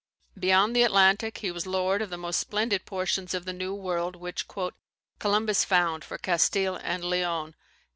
[0.35, 4.15] Beyond the Atlantic he was lord of the most splendid portions of the New world
[4.15, 4.45] which
[5.19, 7.53] "Columbus found for Castile and Leon."